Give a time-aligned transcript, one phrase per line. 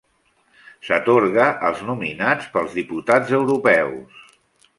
[0.87, 4.27] S'atorga als nominats pels diputats europeus.